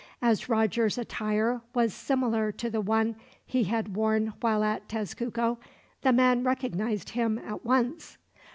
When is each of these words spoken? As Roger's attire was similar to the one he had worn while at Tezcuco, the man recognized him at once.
As 0.19 0.49
Roger's 0.49 0.97
attire 0.97 1.61
was 1.75 1.93
similar 1.93 2.51
to 2.53 2.71
the 2.71 2.81
one 2.81 3.15
he 3.45 3.65
had 3.65 3.95
worn 3.95 4.33
while 4.41 4.63
at 4.63 4.87
Tezcuco, 4.89 5.59
the 6.01 6.11
man 6.11 6.43
recognized 6.43 7.09
him 7.11 7.37
at 7.37 7.63
once. 7.63 8.17